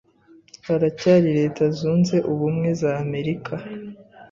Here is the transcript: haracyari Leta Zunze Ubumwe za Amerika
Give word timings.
haracyari 0.67 1.27
Leta 1.39 1.63
Zunze 1.77 2.15
Ubumwe 2.31 2.69
za 2.81 2.91
Amerika 3.03 3.53